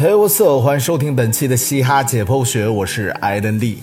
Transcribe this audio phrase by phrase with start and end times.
[0.00, 0.62] Hey what's up？
[0.62, 3.82] 欢迎收听本期的嘻哈解剖学，我是艾登利。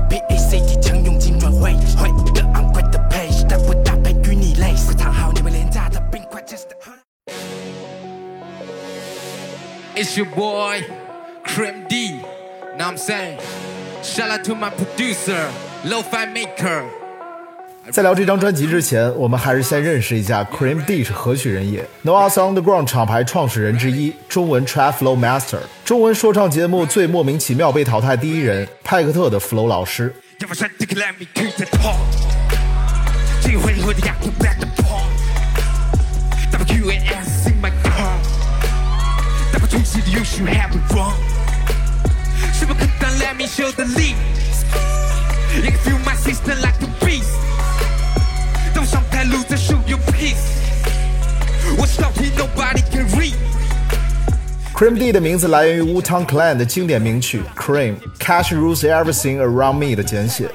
[10.01, 10.83] ？It's your boy,
[11.45, 12.21] Cream D.
[12.75, 13.37] Now I'm saying,
[14.01, 15.45] shout out to my producer,
[15.85, 16.85] Lo-Fi Maker.
[17.91, 21.85] 在聊这张专辑之前，我们还是先认识一下 Cream D 是何许人也。
[22.01, 30.15] No Us Underground 厂牌创始人之一，中文 Trap Flow Master，中文说唱节目最莫名其妙被淘汰第一人，派克特的 Flow 老师。
[39.73, 41.13] You should have it wrong
[42.53, 44.15] 是不可能 let me show the lead
[45.55, 47.31] You can feel my system like a beast
[48.73, 50.35] 登上台路再 show your peace
[51.77, 53.33] 我 stopping nobody can read
[54.73, 60.49] Cream D 的名字来源于 Wu-Tang Clan 的经典名曲 Cream，Cash rules everything around me 的简写。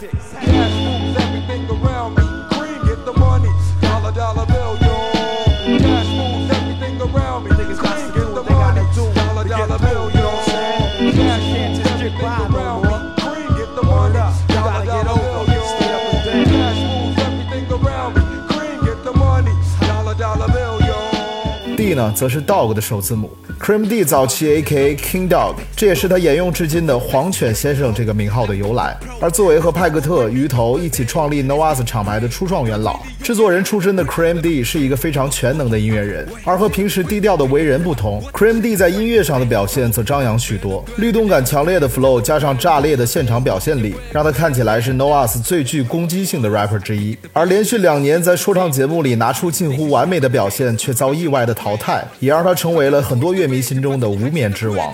[21.87, 23.31] D 呢，则是 Dog 的首字母。
[23.61, 28.97] Cream D 早期 A.K.A King Dog，这也是他沿用至今的“黄犬先生”这个名号的由来。
[29.21, 36.27] 而作为和派克特、鱼头一起创立 No Us 厂牌的初创元老，制作人出身的 Cream D 是一个非常全能的音乐人。
[36.45, 40.85] 而和平时低调的为人不同，Cream D 在音乐上的表现则张扬许多。
[40.97, 47.17] 律动感强烈的 flow 加上炸裂的现场表现力，让他看起来是 No Us 最具攻击性的 rapper 之一。
[47.33, 51.86] 而连续两年在说唱节目里拿出近乎完美的表现，却遭意外的淘汰，
[52.19, 54.93] 也让他成为了很多乐迷心中的无冕之王。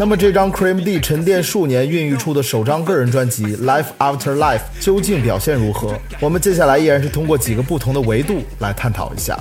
[0.00, 5.94] 那么这张 Cream D 沉淀数年孕育出的首张个人专辑《Life After Life》究竟表现如何？
[6.18, 9.38] 我们接下来依然是通过几个不同的维度来探讨一下。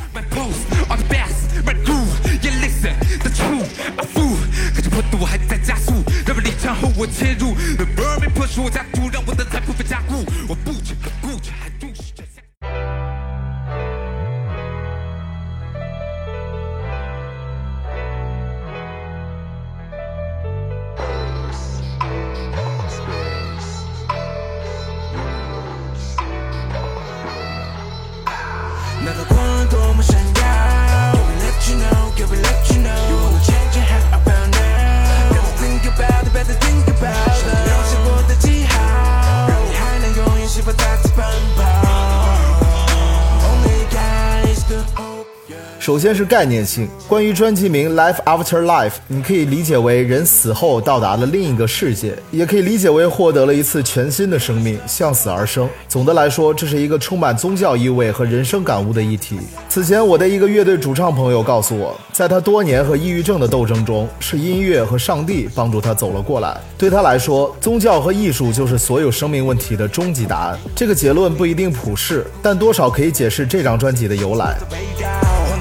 [45.99, 55.69] 首先是概念性，关于专辑名《Life After Life》，你可以理解为人死后到达了另一个世界，也可以理解为获得了一次全新的生命，向死而生。
[55.90, 59.37] 总的来说，这是一个充满宗教意味和人生感悟的议题。
[59.67, 66.55] 此前，我的一个乐队主唱朋友告诉我，在他多年和抑郁症的斗争中，是音乐和上帝帮助他走了过来。
[66.78, 70.57] 对他来说，宗教和艺术就是所有生命问题的终极答案。
[70.73, 74.55] 这个结论不一定普世，但多少可以解释这张专辑的由来。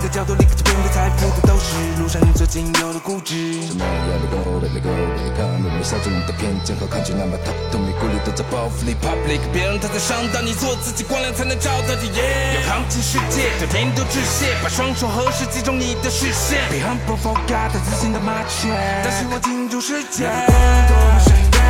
[0.08, 3.60] 个角度立刻就变得财富的斗士，路上你最仅有的固执。
[3.66, 12.08] 什么 Let it go, let it go, let it come，人们小众的偏见和抗拒，那么他都没顾虑，都在报复里 public，别让他再伤到你，做自己光亮才能照到底。
[12.08, 16.64] 要扛起世界，对天都致谢，把双手合十，集中你的视线。
[16.72, 18.72] Be humble forgot，自信的麻雀，
[19.04, 20.24] 但是我进入世界。
[20.24, 21.60] 多么闪耀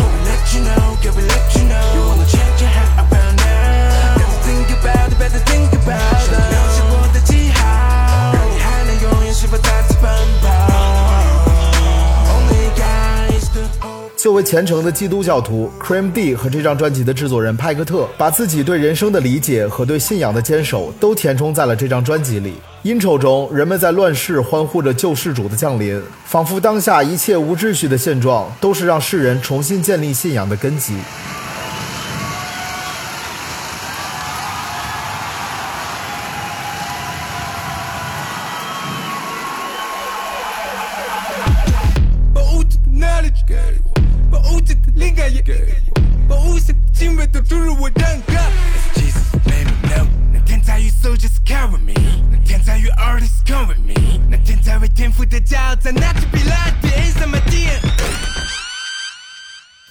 [0.00, 4.40] ，Can we let you know，Can we let you know，You wanna change your hat about now，Better
[4.48, 5.85] think about it，Better think about it。
[14.46, 22.54] 虔诚的基督教徒，Cream D 和这张专辑的制作人派克特把自己对人生的理解和对信仰的坚守都填充在了这张专辑里。
[22.84, 30.94] 音丑中，人们在乱世欢呼着救世主的降临，仿佛当下一切无秩序的现状都是让世人重新建立信仰的根基。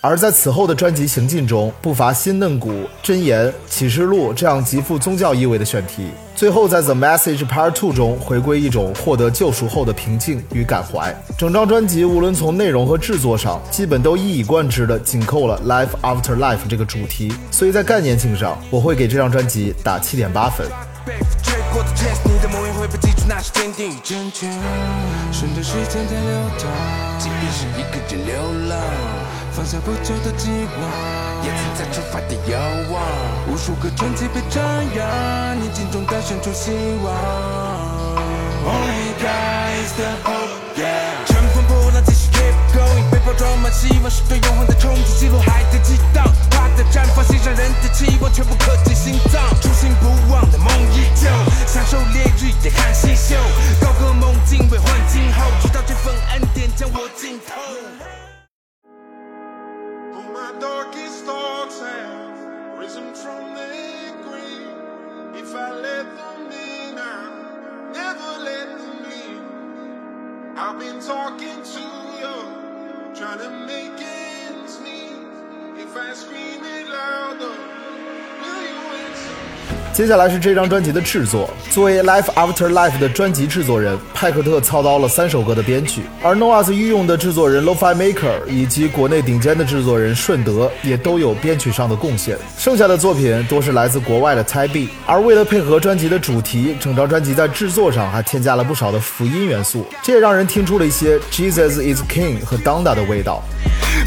[0.06, 6.12] 而在此后的专辑行进中，不乏新嫩骨、箴言、启示录这样极富宗教意味的选题。
[6.36, 11.12] 最后在 The Message Part Two 中回归一种获得救赎后的平静与感怀。
[11.36, 20.68] 整张专辑无论从内容和制作上，基本都一以贯之的紧扣了 Life After Life 这个主题，所以在概念性上，我会给这张专辑打七点八分。
[27.18, 28.36] 即便是一个人流
[28.69, 28.78] 浪，
[29.56, 30.84] 放下不久的寄望，
[31.42, 32.60] 也曾在出发的遥
[32.92, 33.02] 望。
[33.48, 34.62] 无数个传奇被张
[34.94, 35.07] 扬，
[35.62, 36.72] 你镜中诞生出希
[37.02, 37.16] 望。
[38.68, 41.24] Only God is the hope, yeah。
[41.25, 49.42] 乘风破浪，继续 keep going，背包装满希望，是对永恒的憧憬，记录海的激荡，花的绽放，欣赏人的期望，全部刻进心脏。
[49.62, 51.30] 初心不忘的梦依旧，
[51.66, 53.36] 享受烈日也看星宿，
[53.80, 58.14] 高歌猛进为换今后，直到这份恩典将我浸透。
[62.86, 65.42] Risen from the grave.
[65.42, 70.56] If I let them in, I'll never let them in.
[70.56, 71.86] I've been talking to
[72.20, 72.36] you,
[73.16, 75.18] trying to make ends meet.
[75.84, 77.75] If I scream it louder?
[79.95, 81.50] 接下来是这张专辑的制作。
[81.71, 92.38] 作为《Life After Life》的专辑制作人，派克特操刀了三首歌的编曲，而 Noah's 御用的制作人 Lo-Fi Maker 以及国内顶尖的制作人顺德也都有编曲上的贡献。
[92.57, 94.89] 剩下的作品多是来自国外的 Ty。
[95.06, 103.41] 而为了配合专辑的主题，整张专辑在制作上还添加了不少的福音元素，这也让人听出了一些 Jesus is King 和 Donda 的味道。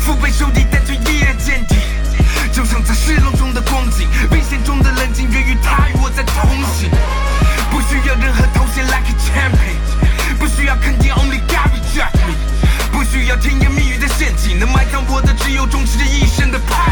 [0.00, 0.92] 腹背受敌，但却
[14.58, 16.87] 能埋葬我的只有充斥着一生的派。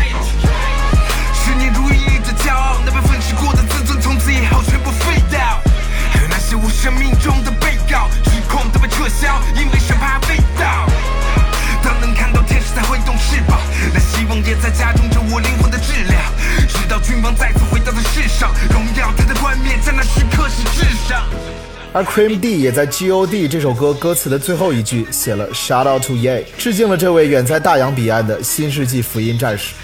[21.96, 29.74] 而 Cream D 也在 G.O.D 这首歌歌词的最后一句写了 Shout out to Ye，致敬了这位远在大洋彼岸的新世纪福音战士。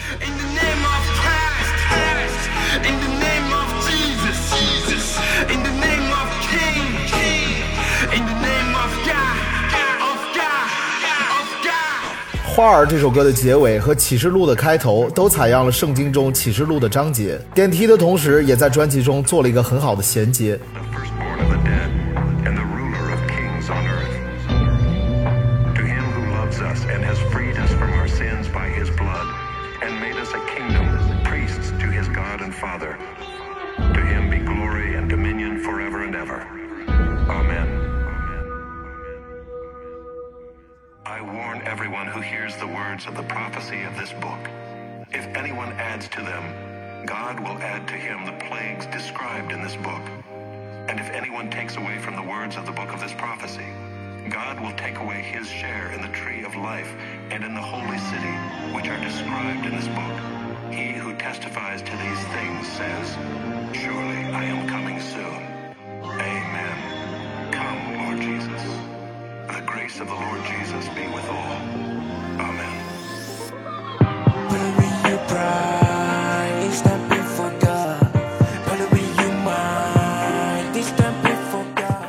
[12.45, 20.61] 花儿这首歌的结尾和启示录的开头都采样了圣经中启示录的章节，点题的同时，也在专辑中做了一个很好的衔接。
[29.93, 32.97] And made us a kingdom, priests to his God and Father.
[33.77, 36.41] To him be glory and dominion forever and ever.
[37.29, 37.69] Amen.
[41.05, 44.41] I warn everyone who hears the words of the prophecy of this book.
[45.11, 49.77] If anyone adds to them, God will add to him the plagues described in this
[49.77, 50.03] book.
[50.89, 53.67] And if anyone takes away from the words of the book of this prophecy,
[54.33, 56.91] God will take away his share in the tree of life
[57.31, 58.33] and in the holy city,
[58.75, 60.73] which are described in this book.
[60.73, 63.13] He who testifies to these things says,
[63.77, 65.43] Surely I am coming soon.
[66.19, 67.53] Amen.
[67.53, 68.63] Come, Lord Jesus.
[69.55, 71.57] The grace of the Lord Jesus be with all.
[72.41, 73.03] Amen.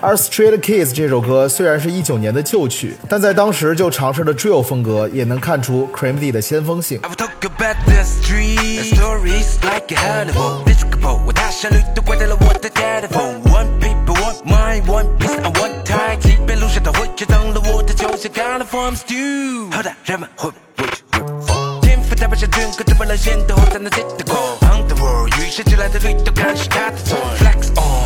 [0.04, 7.00] 而 Street Kids 这首歌虽然是一九年的旧曲，但在当时就尝试了 drill 风格，也能看出 Cream D 的先锋性。
[7.04, 10.62] I will talk about the street stories like a Hannibal.
[10.66, 13.42] Disco 我大旋律都挂在了我的 telephone.
[13.44, 16.20] One people, one mind, one piece, and one time.
[16.20, 19.72] 即便路上它会却当了我的球，像 kind of form stew.
[19.74, 21.80] 好的，人们会不会去 reform？
[21.80, 24.58] 天赋代表像军歌，这本来显得后才能 take the call.
[24.68, 27.18] On the world，与生俱来的律动看是他的错。
[27.40, 28.03] Flex on，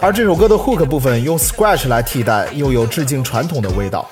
[0.00, 4.08] 而这首歌的 hook 部分用 scratch 来替代，又有致敬传统的味道。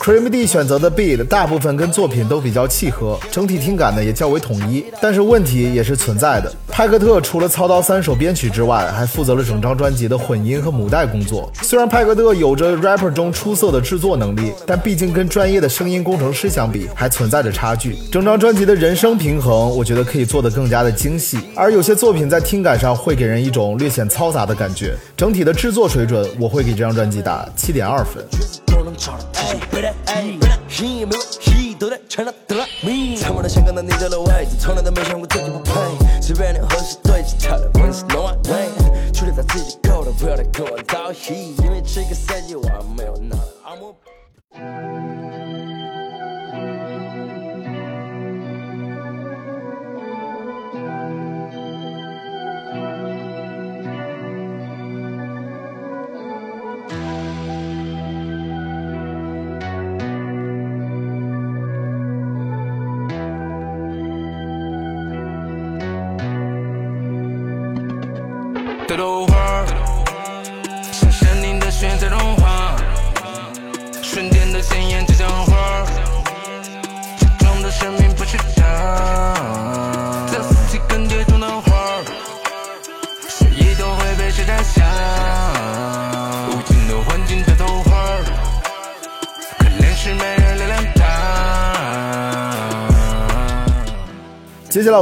[0.00, 6.50] Cream D 选择的 beat 大部分跟作品都比较契合，整体听感呢也较为统一，但是问题也是存在的。
[6.68, 11.52] 派克特除了操刀三首编曲之外，还负责了整张专辑的混音和母带工作。
[11.60, 17.94] 虽然派克特有着 rapper 中出色的制作能力，但毕竟跟专业的声音工程师相比，还存在着差距。
[18.10, 24.96] 整张专辑的人声平衡，我觉得可以做得更加的精细，而有些作品在听感上会给人一种略显嘈杂的感觉。
[25.14, 28.24] 整体的制作水准，我会给这张专辑打七点二分。
[28.80, 30.24] 都能找到自己背的爱，
[30.66, 33.14] 心也没有戏，都在全都得了命。
[33.14, 35.72] 沉默的想看到你的位置，从来都没想过自己不配。
[36.22, 39.12] 随便你何时对起他的本事，no one way。
[39.12, 43.94] 处理在自己够了，不要来跟我造戏，因为这个赛季我还没有拿到阿莫。
[44.50, 44.99] 的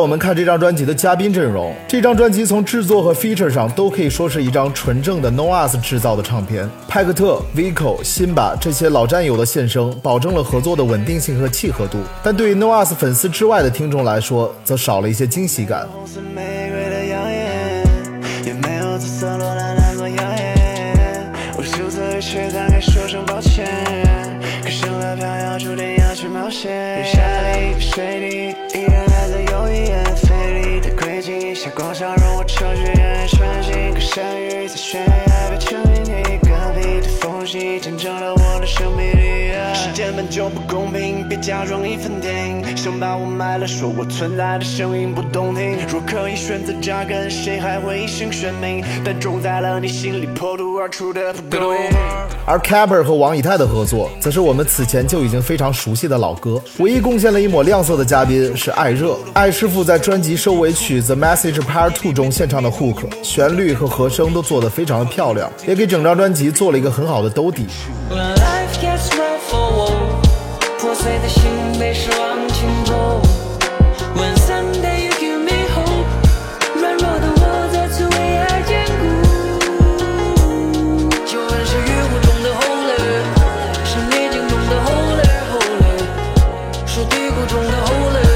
[0.00, 1.74] 我们看这张专辑的嘉宾阵容。
[1.86, 6.68] 这张专辑从制作和 feature 上都可以说是一张纯正的 Noahs 制造的唱片。
[6.86, 11.98] 派克特、Vico、辛巴这些老战友的现身，保证了合作的稳定性和契合度。
[12.22, 15.86] 但对于 Noahs 粉丝之外的听众来说，则少了一些惊喜感。
[41.58, 45.76] 假装一分听，想把我埋了，说我存在的声音不动听。
[45.88, 48.84] 若可以选择扎根，谁还会一生悬命？
[49.04, 51.80] 但种在了你心里破土而出的不够硬。
[52.46, 56.62] 而 Caber 和王以太的合作，则是我们此前就已经非常熟悉的老歌。
[56.78, 67.66] 唯一贡献了一抹亮色的嘉宾是艾热，艾师傅在专辑收尾曲《The Message Part Two》中献唱的 hook，旋律和和声都做得非常的漂亮，也给整张专辑做了一个很好的兜底。
[70.98, 71.42] 碎的心
[71.78, 73.22] 被失望侵破。
[74.16, 76.04] When someday you give me hope，
[76.76, 79.00] 软弱的我再次为爱坚固。
[81.24, 83.22] 就算是雨雾中的 Holy，
[83.84, 86.02] 是逆境中的 Holy，Holy，
[86.84, 88.28] 是低谷中的 Holy，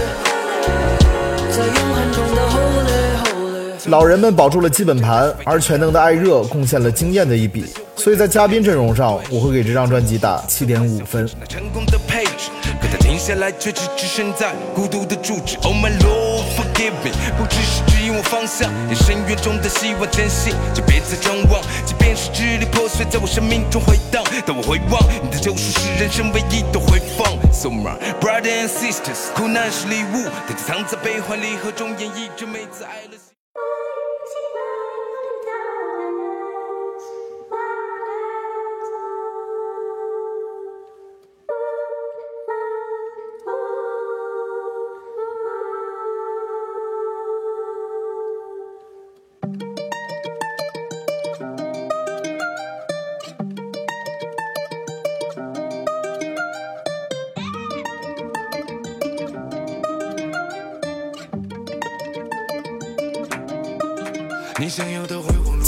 [1.50, 3.90] 在永恒中的 Holy，Holy。
[3.90, 7.64] 老人们保住了基本盘，而全能的艾热贡献了惊艳的一笔。
[7.96, 11.24] 所以在嘉宾阵容上，我会给这张专辑打七点五分。
[11.48, 11.96] 成功的
[13.22, 15.56] 下来却只置身在孤独的住址。
[15.62, 24.24] Oh my Lord, forgive me，不只是指引我方向，连深渊中的希望坚信，就别再张望，即便是支离破碎，在我生命中回荡。
[24.44, 27.28] 当我回望，你的救赎是人生唯一的回放。
[27.52, 33.31] So my brothers and sisters，苦难是礼物，它就藏在悲欢离合中，演绎着每次爱了。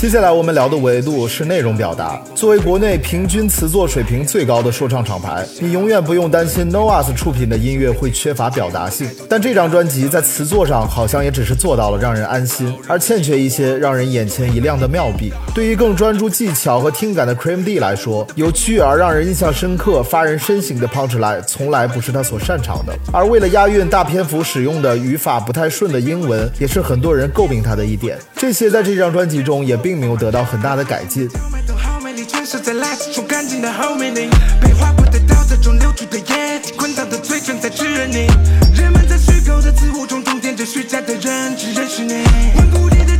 [0.04, 2.22] 接下来我们聊的维度是内容表达。
[2.34, 9.08] 作为国内平均词作水平最高的说唱厂牌，你永远不用担心 NOAS 出品的音乐会缺乏表达性。
[9.30, 15.32] 但这张专辑在词作上好像也只是做到了让人安心，而欠缺一些让人眼前一亮的妙笔。
[15.54, 22.92] 对于更专注技巧和听感的 Cream D 来说，有趣而让人印象深刻、发人深省的 punchline 从来不是他所擅长的。
[23.12, 28.18] 而为了押韵，大篇幅使用的语法不太顺的英文，也是很多人诟病他的一点。
[28.34, 31.28] 这些在这张专辑中也并没有得到很大的改进。
[31.52, 34.28] 麦头好美丽，全是在垃圾冲干净的后面里，
[34.60, 38.26] 被划破的刀子中流出的液体，滚烫的嘴唇在炙热你。
[38.74, 42.24] 人们在虚构的自我中重点着虚假的人，只认识你。
[42.56, 43.13] 顽固你的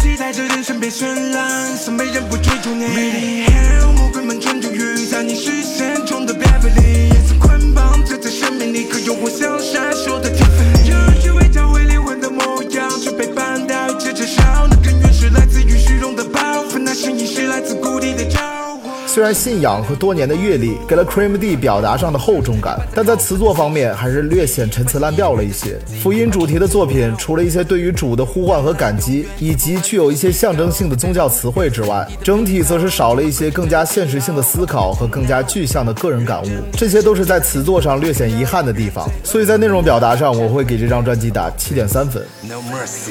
[0.00, 2.86] 期待着人生别绚烂，可没人不追逐你。
[2.86, 5.59] Really hell，魔鬼们蠢蠢欲在你视
[19.12, 25.76] 虽然信仰和多年的阅历给了 Cream D 表达上的厚重感，但在词作方面还是略显陈词滥调了一些。
[26.00, 39.10] 福音主题的作品，除了一些对于主的呼唤和感激，以及具有一些象征性的宗教词汇之外，整体则是少了一些更加现实性的思考和更加具象的个人感悟，这些都是在词作上略显遗憾的地方。
[39.24, 42.24] 所以在内容表达上，我会给这张专辑打七点三分。
[42.42, 43.10] No mercy.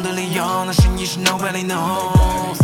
[0.00, 2.56] 的理由，那声音是 nobody knows。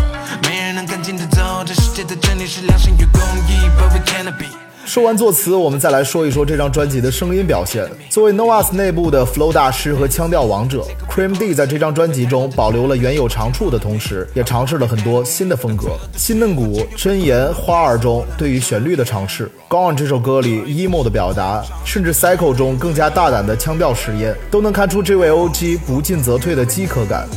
[0.44, 4.67] 没人能赶紧的走，这世界的真理是良心与公义，but we can't be。
[4.88, 7.86] 说完作词，我们再来说一说这张专辑的声音表现。
[8.08, 15.90] 作为 NOAS 内部的 flow 大师和腔调王者，Cream D 在这张专辑中保留了原有长处的同时，也尝试了很多新的风格。
[16.16, 27.28] 新嫩骨、真言、花儿中对于旋律的尝试，Gone 这首歌里 emo 的表达，甚至 Cycle 中更加大胆的腔调实验，都能看出这位 OG 不进则退的饥渴感。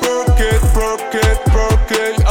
[0.00, 2.24] Broke it, broke it, broke it,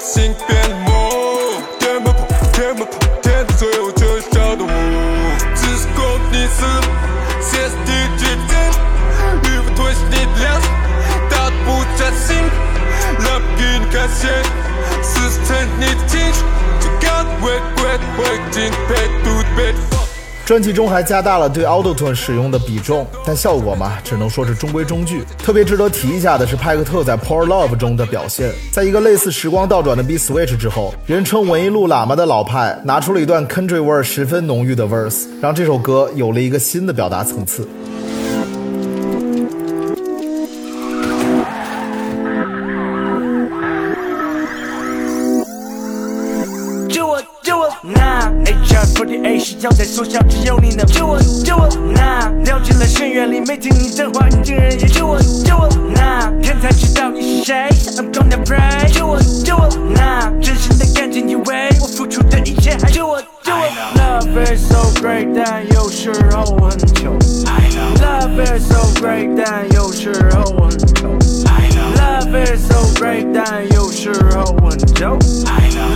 [0.00, 0.90] 教会心变魔。
[1.78, 4.68] 天不破，天不破，天的最后就晓得我。
[5.54, 6.64] 只是够你死
[7.42, 8.52] ，CSD 决定，
[9.44, 10.70] 语不推是你的良心，
[11.28, 12.28] 大的不专心，
[13.18, 14.42] 来不给你看线，
[15.02, 16.40] 事实成你的情绪，
[16.80, 17.84] 就干为贵
[18.16, 18.18] 会
[18.50, 19.99] 进配度的被放。
[20.50, 25.22] 专辑中还加大了对 Autotune 使用的比重，但效果嘛，只能说是中规中矩。
[25.38, 37.64] 特别值得提一下的是派克特在 Poor Love 中的表现，在一个类似时光倒转的 B Switch 之后，人称文艺路喇嘛的老派拿出了一段 country 味儿十分浓郁的 verse，让这首歌有了一个新的表达层次。
[49.60, 51.68] 要在缩小，只有你能救我，救我！
[51.92, 55.68] 那掉进了深渊里，没听你的话，你竟然也救我，救我！
[55.94, 57.68] 那天才知道你是谁
[57.98, 59.68] ，I'm gonna pray，救我，救我！
[59.94, 67.18] 那真心的感情，以为我付出的一切还救我，救我！Love is so great，但有时候很糗。
[68.00, 71.29] Love is so great，但有时候很丑。
[72.20, 75.16] Love is so great，但有时候很久。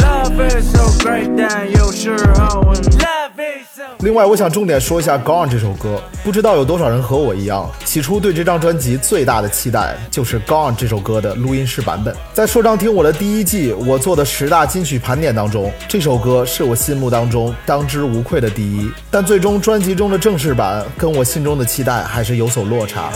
[0.01, 3.83] Love is so great，但有时候很 Love is so。
[3.99, 12.17] 另外，我想重点说一下《Gone》这首歌，不知道有多少人和我一样，起初对这张专辑最大的期待就是《Gone》这首歌的录音室版本。
[12.33, 18.91] 在说唱听我的第一季我做的十大金曲盘点当中，这首歌是我心目当中当之无愧的第一。
[19.11, 23.11] 但最终专辑中的正式版跟我心中的期待还是有所落差。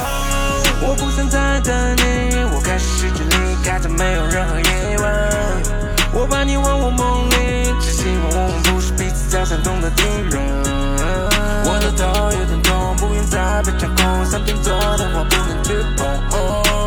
[0.83, 2.03] 我不想再等你，
[3.99, 5.05] 没有任何疑问。
[6.13, 10.41] 我把你往我梦里，只希望我们不是彼此在相同的敌人。
[11.65, 16.07] 我的头有点痛，不愿再被掌控想听做的话不能去碰。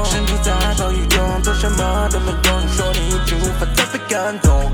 [0.06, 4.71] 身处在风雨中，做什么都没用，你说你已经无法再被感动。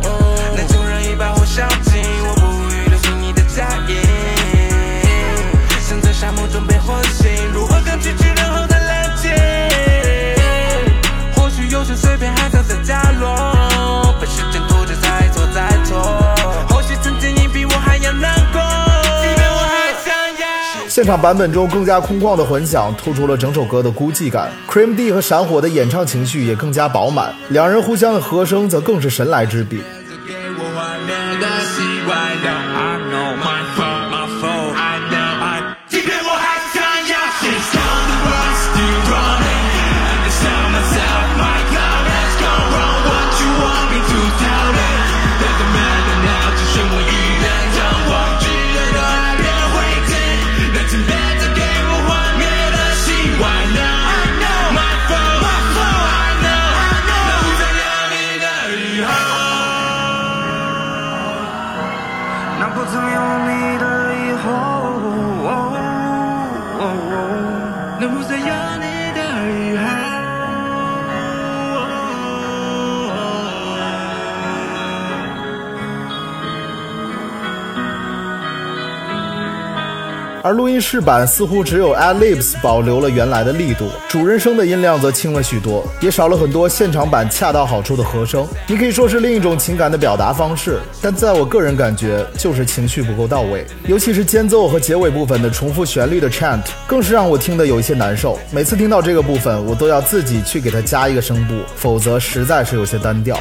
[20.97, 24.49] 现场版本中更加空旷的混响突出了整首歌的孤寂感。
[24.67, 29.79] Cream D 和闪火的演唱情绪也更加饱满，两人互相的和声则更是神来之笔。
[80.47, 88.47] 而录音室版似乎只有 ad libs 保留了原来的力度，主人声的音量则轻了许多，也少了很多现场版恰到好处的和声。
[88.65, 93.65] 你可以说是另一种情感的表达方式，但在我个人感觉，就是情绪不够到位。
[93.87, 98.39] 尤其是间奏和结尾部分的重复旋律的 chant，更是让我听得有一些难受。
[98.49, 103.37] 每次听到这个部分，我都要自己去给它加一个声部，否则实在是有些单调。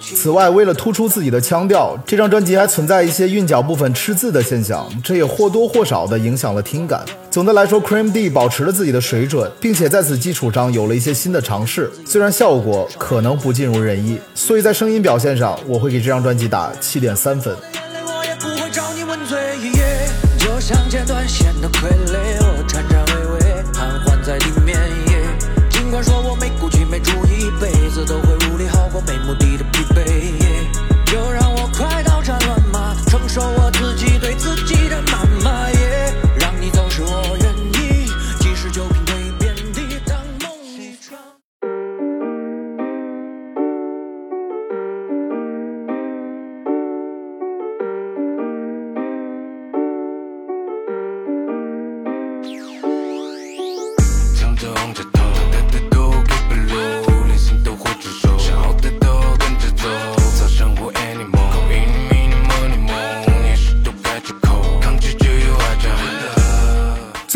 [0.00, 7.04] 此外，为了突出自己的腔调，这张专辑还存在一些韵脚部分吃字的现象，这也或多或少地影响了听感。
[7.30, 17.54] 总的来说，Cream D 保持了自己的水准，并且在此基础上有了一些新的尝试，虽然效果可能不尽如人意，所以在声音表现上，我会给这张专辑打七点三分。
[17.74, 19.38] 眼泪我也不会找你问罪，
[20.38, 20.78] 就像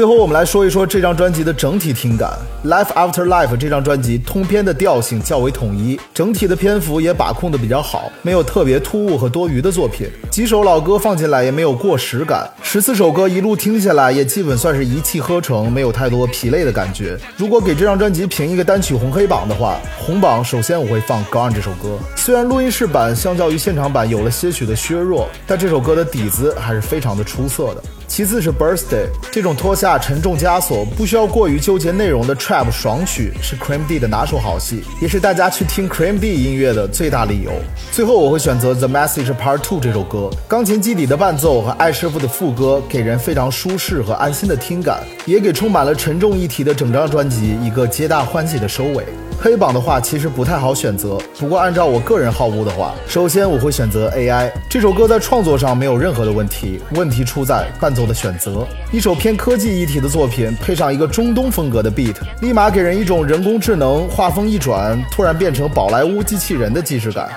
[0.00, 2.30] 最后，我们来说一说这张专辑的整体听感。
[2.66, 10.08] 《Life After Life》这张专辑通篇的调性较为统一，整体的篇幅也把控的比较好，没有特别突兀和多余的作品。
[10.30, 17.14] 几首老歌放进来也没有过时感，十四首歌一路听下来也基本算是一气呵成，没有太多疲累的感觉。
[17.36, 21.98] 如果给这张专辑评一个单曲红黑榜的话，红榜首先我会放《Gone》这首歌。
[22.16, 27.82] 虽然录音室版相较于现场版有了些许的削弱，但这首歌的底子还是非常的出色的。
[28.10, 37.52] 其次是 Birthday 这种脱下沉重枷锁、不需要过于纠结内容的 Trap 爽曲，是 Cream D 的拿手好戏，也是大家去听 Cream D 音乐的最大理由。
[37.92, 49.06] 最后我会选择 The Message Part Two 这首歌，钢琴基底的伴奏和艾师傅的副歌，给人非常舒适和安心的听感，也给充满了沉重议题的整张专辑一个皆大欢喜的收尾。
[49.42, 58.66] 黑榜的话其实不太好选择，不过按照我个人好恶的话，首先我会选择 AI 这首歌在创作上没有任何的问题，问题出在伴奏的选择。
[58.92, 67.30] 一首偏科技一体的作品，配上一个中东风格的 beat，立马给人一种人工智能画风一转，突然变成宝莱坞机器人的既视感。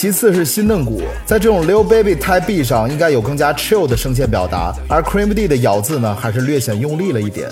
[0.00, 7.50] 其次是新嫩骨，在这种 Lil Baby Type B 上应该有更加 chill 的声线表达，而 Cream D 的咬字呢还是略显用力了一点。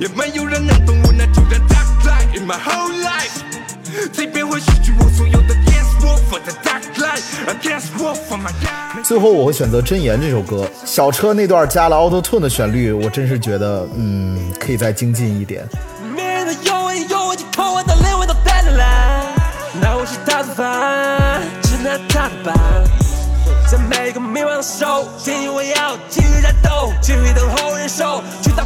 [0.00, 3.42] 也没有人能懂我那突然 dark light in my whole life。
[4.12, 9.04] 即便会失去我所有的 dance floor for the dark light，I dance floor for my God。
[9.04, 15.66] 最后我会选择《真言》这首歌，小车那段加了 Auto Tune 的旋律，我真是觉得，嗯，可以再精进一点。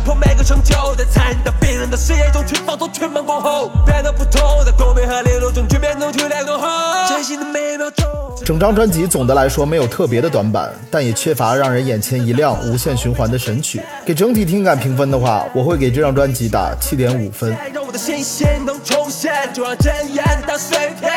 [0.04, 6.68] 破每个成就，在残忍的冰冷的世界中去放纵全盘过后，变得不同，在光明和中去变动，去来怒吼，
[7.08, 8.06] 真心的每一秒钟。
[8.44, 13.80] 整张专辑总的来说没有特别的短板，但也缺乏让人眼前一亮、无限循环的神曲。
[14.04, 17.56] 给整体听感评分的话，我会给这张专辑打七点五分。
[17.72, 21.12] 让我的新鲜能重现，就让真言当碎片，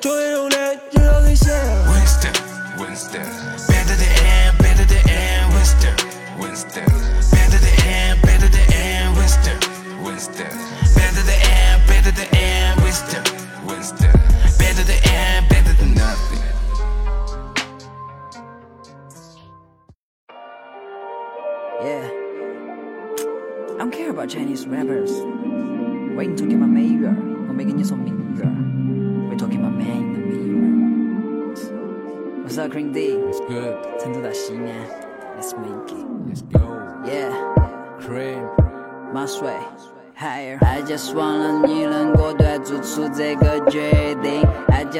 [0.00, 0.54] 终于用力
[0.90, 1.52] 直到兑现。
[2.78, 3.49] Winston,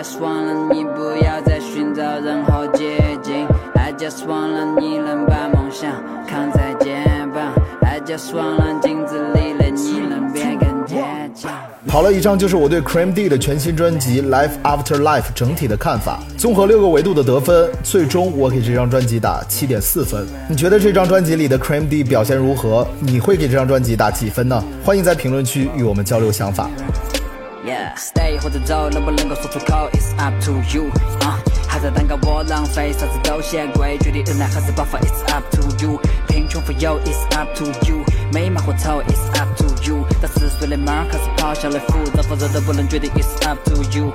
[0.00, 3.46] Just wanna 你不要再寻找任何捷径。
[3.74, 5.92] I just wanna 你能把梦想
[6.26, 7.52] 扛在肩膀。
[7.82, 11.52] I just wanna 镜子里的你能变更坚强。
[11.86, 16.20] 好了，以上就是我对 Cream D 的全新专辑《Life After Life》整体的看法。
[16.38, 20.26] 综合六个维度的得分，最终我给这张专辑打七点四分。
[20.48, 22.88] 你觉得这张专辑里的 Cream D 表现如何？
[23.00, 24.64] 你会给这张专辑打几分呢？
[24.82, 26.70] 欢迎在评论区与我们交流想法。
[27.62, 30.88] Yeah, stay 或者走，能不能够说出口？It's up to you
[31.20, 44.14] 啊、还在担心我浪费，啥子都嫌贵，决定忍耐还是爆发？It's up to you，贫穷富有？It's up to you，美貌或丑？It's up to you，当四岁的马还是咆哮的虎，热不热都不能决定？It's up to you、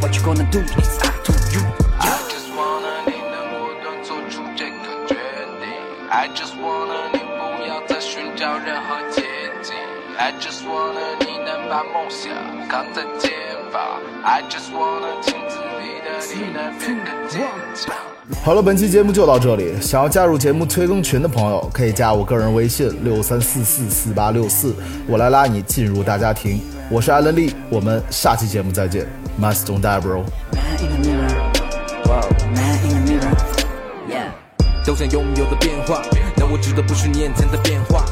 [0.00, 0.60] ？What you gonna do?
[0.60, 1.60] It's up to you.
[1.98, 5.16] I just wanna 你能果断做出这个决
[5.58, 5.68] 定。
[6.08, 9.22] I just wanna 你不要再寻找任何捷
[9.62, 9.74] 径。
[10.16, 12.32] I just wanna 你能把梦想
[12.68, 13.32] 扛在肩
[13.72, 14.00] 膀。
[14.22, 17.42] I just wanna 镜子里的你能变更坚
[17.74, 17.94] 强。
[18.44, 19.80] 好了，本期节目就到这里。
[19.80, 24.74] 想要加入节目催更群的朋友，可以加我个人微信六三四四四八六四，
[25.08, 26.60] 我来拉你进入大家庭。
[26.90, 29.06] 我是艾伦利，我们下期节目再见。
[29.38, 30.24] Must don't die, bro。
[30.52, 31.28] Man in the mirror.
[32.04, 33.36] Whoa, man in the mirror.
[34.08, 34.32] Yeah.
[34.84, 36.02] 都想拥有的变化，
[36.36, 38.04] 但我指的不是你眼前的变化，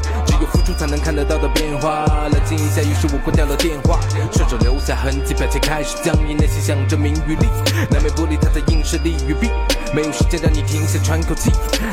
[0.56, 2.06] 付出才能看得到的变化。
[2.32, 4.00] 冷静一下，于是我关掉了电话，
[4.32, 7.46] 顺手留下痕迹，表情开始僵硬，内心想着名与利，
[7.90, 9.50] 难免不理他的硬是利与弊，
[9.92, 11.50] 没有时间让你停下喘口气。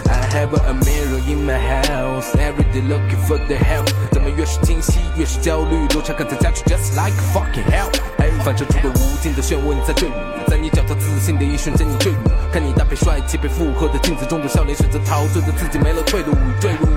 [0.08, 7.70] I have a mirror in my house, every day looking for the help，怎么越是清晰越是焦虑，落差感在加剧，just like fucking
[7.70, 7.92] hell。
[8.44, 10.16] 反射出了无尽的漩涡，你在坠入，
[10.48, 12.18] 在你脚踏自信的一瞬间，你坠入，
[12.52, 16.88] 看你搭配帅气被附和的镜子中的笑脸，选择陶醉的自己没了退路，坠入。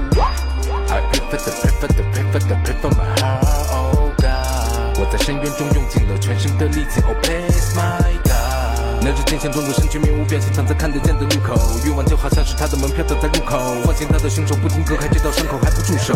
[0.89, 4.99] I prefer the prefer the prefer the prefer my heart, oh God。
[4.99, 9.05] 我在深渊中用尽了全身的力气，Oh please my God。
[9.05, 16.15] 拿着剑线装作身躯面无表情，躺在看得见的路口，欲望就好像是他的门票，等在入口，唤醒他的凶手，不停割开这道伤口还不住手。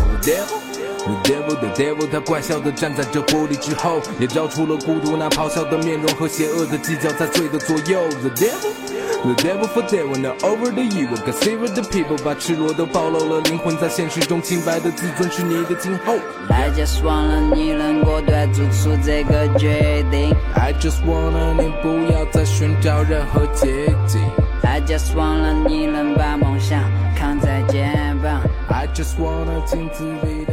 [1.01, 8.01] The devil, the devil，他怪笑的站在这玻璃之后，也照出了孤独那咆哮的面容和邪恶的犄角在罪的左右。
[8.21, 8.73] The devil,
[9.25, 16.15] the devil for devil, now over the evil, consider the people，把赤裸都暴露了灵魂，在现实中清白的自尊是你的今后。
[16.49, 20.35] I just wanna 你能果断做出这个决定。
[20.55, 24.21] I just wanna 你不要再寻找任何捷径。
[24.63, 26.83] I just wanna 你能把梦想
[27.17, 28.41] 扛在肩膀。
[28.69, 30.47] I just wanna 镜子里